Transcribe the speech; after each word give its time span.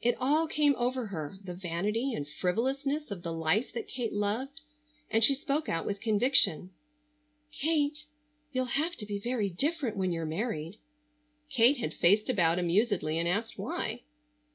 It 0.00 0.16
all 0.18 0.46
came 0.46 0.74
over 0.76 1.08
her, 1.08 1.38
the 1.44 1.52
vanity 1.52 2.14
and 2.14 2.26
frivolousness 2.26 3.10
of 3.10 3.22
the 3.22 3.34
life 3.34 3.70
that 3.74 3.86
Kate 3.86 4.14
loved, 4.14 4.62
and 5.10 5.22
she 5.22 5.34
spoke 5.34 5.68
out 5.68 5.84
with 5.84 6.00
conviction: 6.00 6.70
"Kate, 7.52 8.06
you'll 8.50 8.80
have 8.80 8.96
to 8.96 9.04
be 9.04 9.18
very 9.18 9.50
different 9.50 9.98
when 9.98 10.10
you're 10.10 10.24
married." 10.24 10.78
Kate 11.50 11.76
had 11.76 11.92
faced 11.92 12.30
about 12.30 12.58
amusedly 12.58 13.18
and 13.18 13.28
asked 13.28 13.58
why. 13.58 14.04